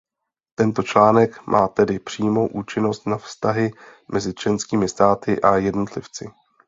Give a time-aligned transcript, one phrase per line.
[0.55, 3.71] Tento článek má tedy přímou účinnost na vztahy
[4.11, 6.29] mezi členskými státy a jednotlivci.